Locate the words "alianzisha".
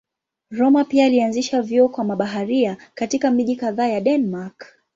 1.05-1.61